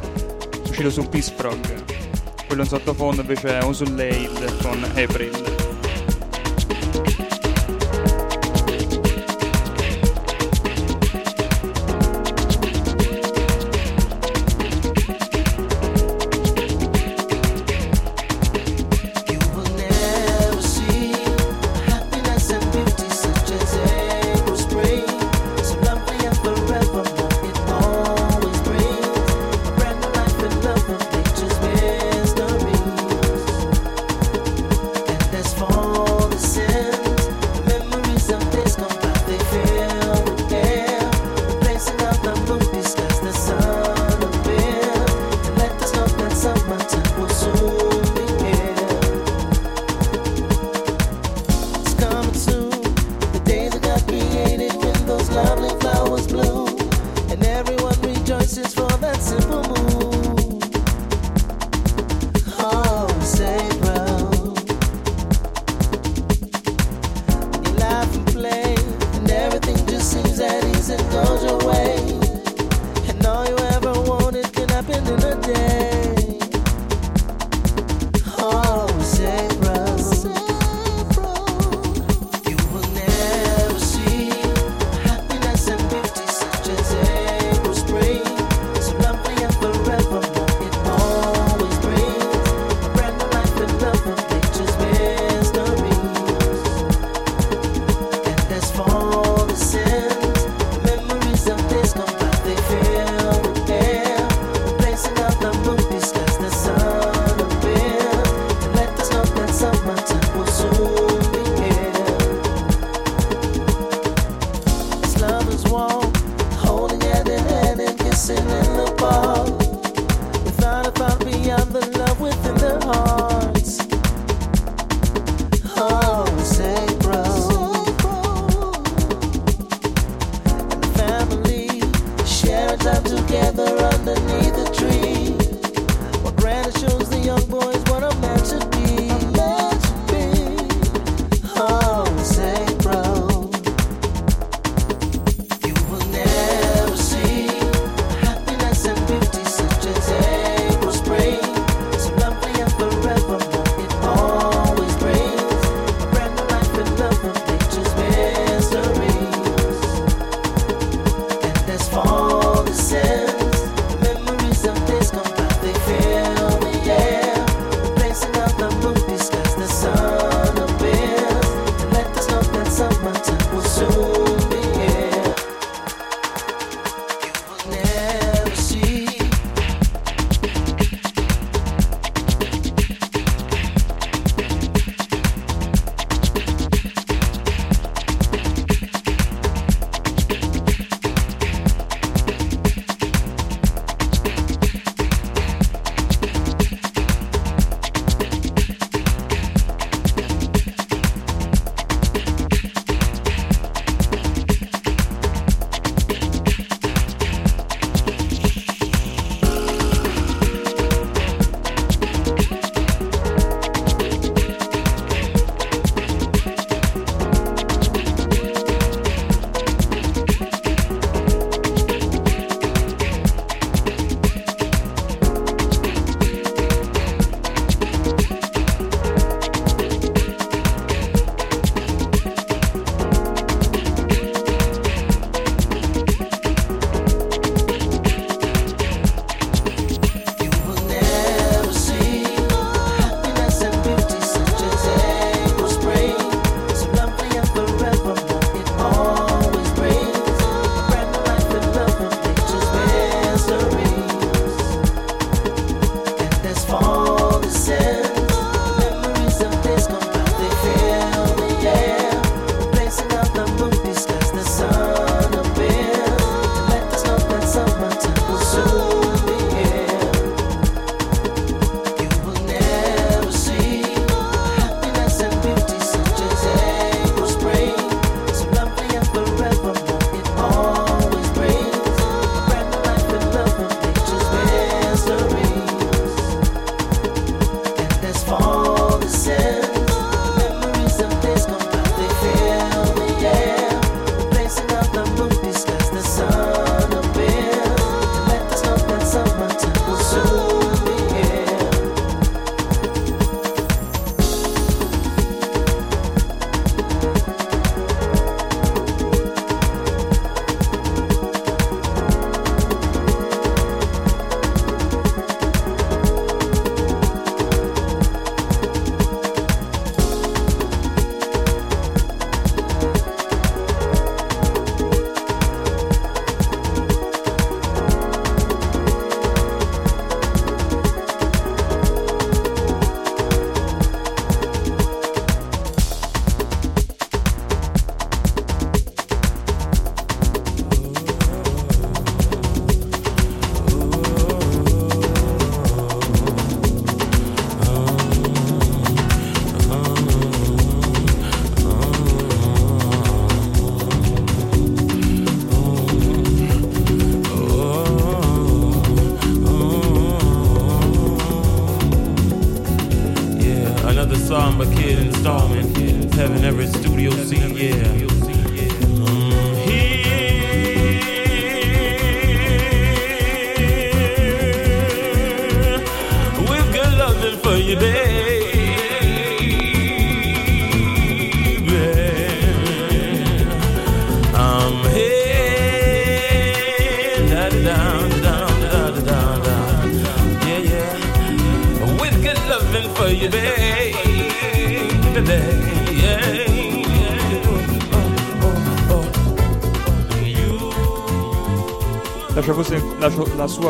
uscito 0.68 0.90
su 0.90 1.08
Peace 1.08 1.32
Prog. 1.32 1.62
Quello 2.46 2.64
in 2.64 2.68
sottofondo 2.68 3.22
invece 3.22 3.58
è 3.58 3.64
Osul 3.64 3.98
Aid 3.98 4.62
con 4.62 4.84
April. 4.84 5.57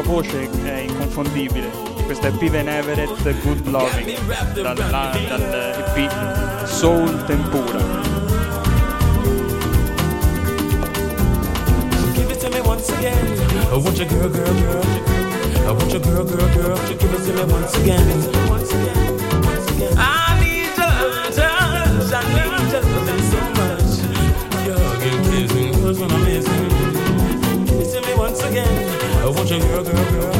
Sua- 0.04 0.22
la 0.24 0.57
girl, 29.60 29.84
girl, 29.84 30.12
girl. 30.12 30.37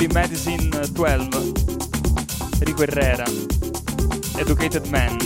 Monthly 0.00 0.06
Medicine 0.14 0.70
12, 0.92 1.52
Rico 2.60 2.82
Herrera, 2.82 3.24
Educated 4.36 4.86
Man. 4.86 5.18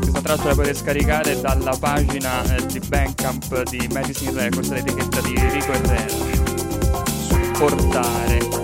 Questa 0.00 0.20
traccia 0.20 0.44
la 0.46 0.54
potete 0.54 0.74
scaricare 0.74 1.40
dalla 1.40 1.76
pagina 1.78 2.42
eh, 2.56 2.66
di 2.66 2.80
Bandcamp 2.80 3.62
di 3.70 3.86
Medicine 3.92 4.32
Records, 4.32 4.70
l'etichetta 4.70 5.20
di 5.20 5.34
Rico 5.34 5.70
Herrera. 5.70 6.14
Supportare. 7.28 8.59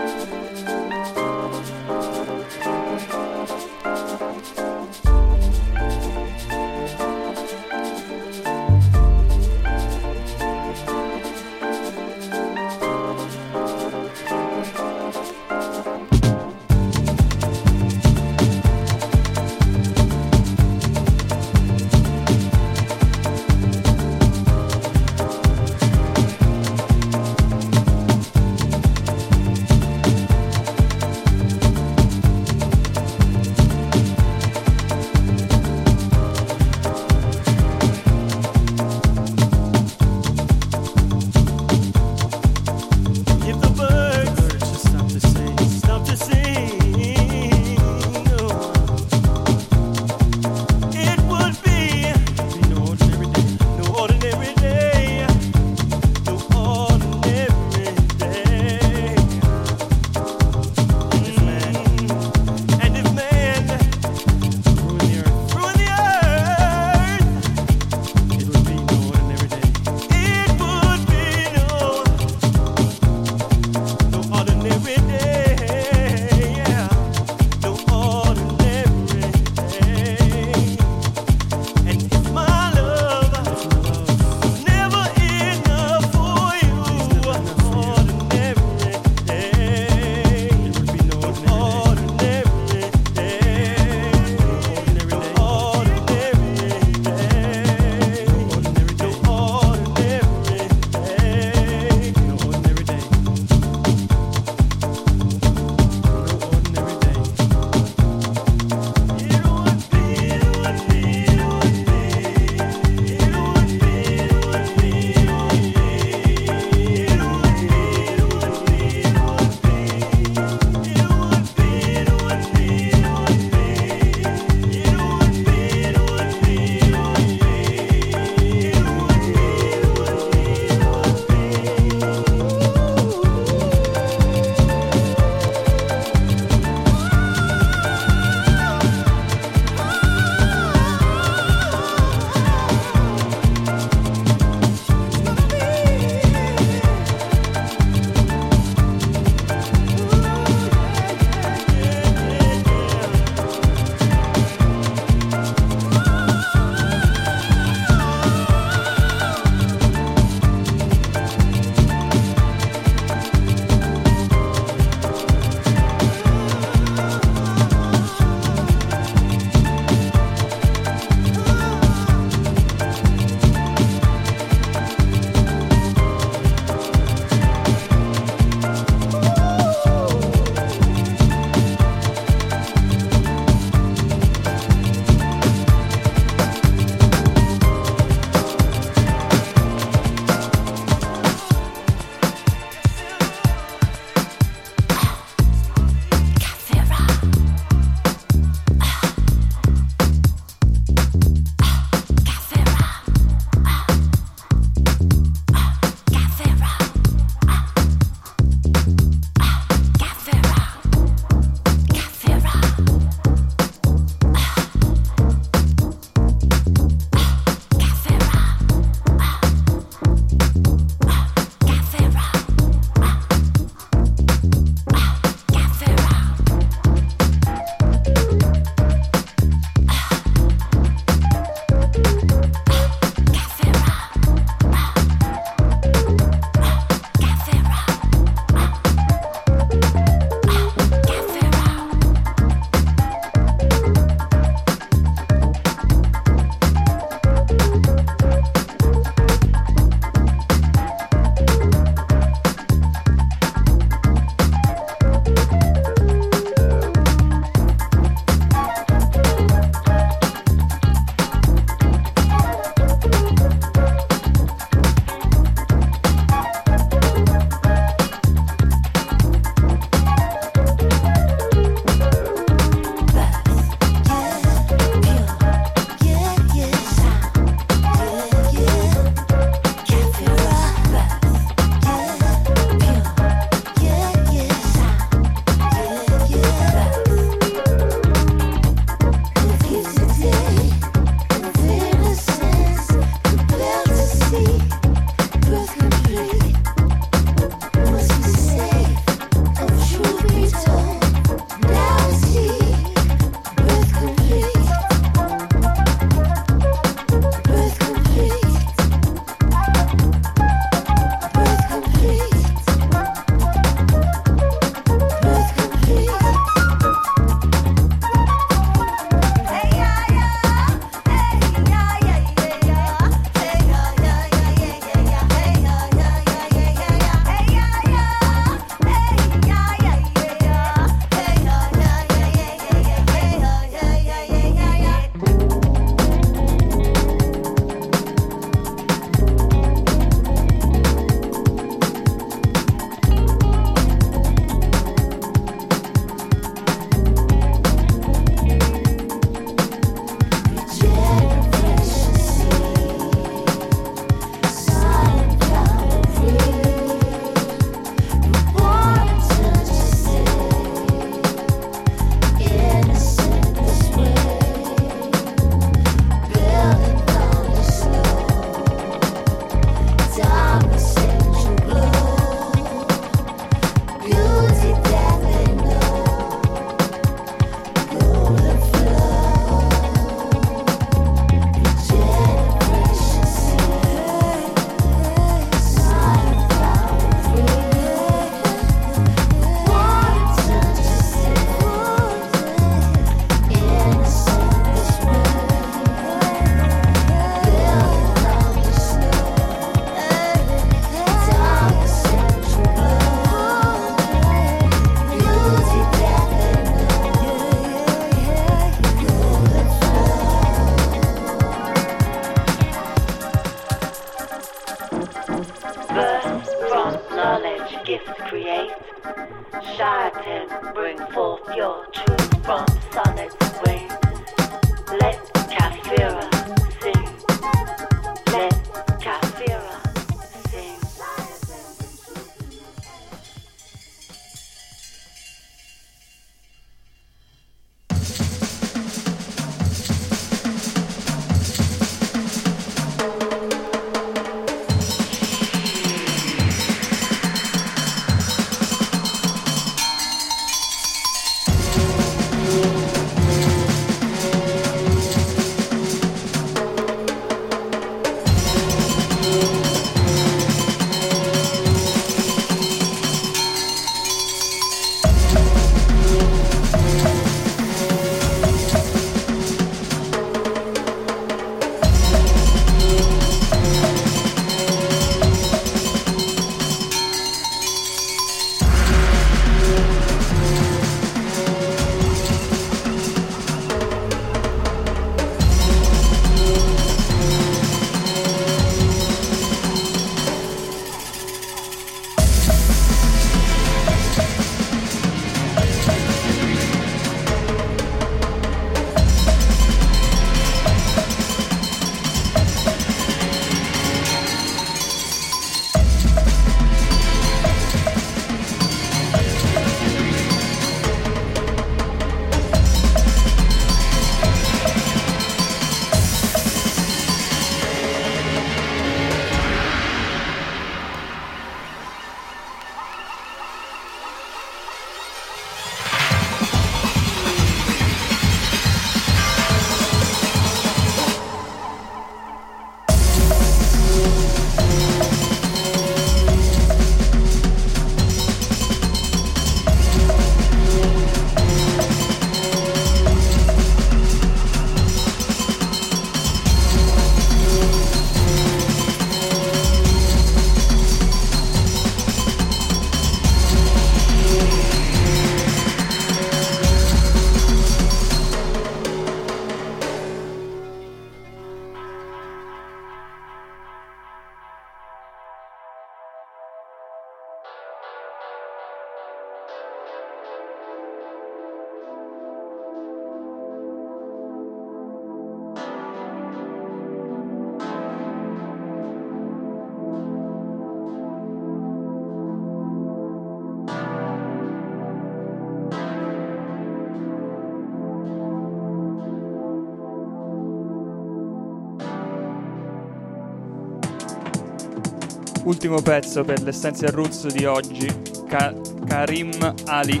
Ultimo 595.50 595.82
pezzo 595.82 596.22
per 596.22 596.40
l'Essential 596.44 596.92
Roots 596.92 597.26
di 597.26 597.44
oggi, 597.44 597.88
Ka- 598.28 598.54
Karim 598.86 599.32
Ali, 599.66 600.00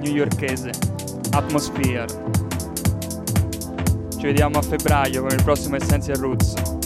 newyorkese, 0.00 0.70
Atmosphere. 1.32 2.06
Ci 4.16 4.22
vediamo 4.22 4.56
a 4.58 4.62
febbraio 4.62 5.20
con 5.20 5.30
il 5.32 5.42
prossimo 5.42 5.76
Essential 5.76 6.16
Roots. 6.16 6.77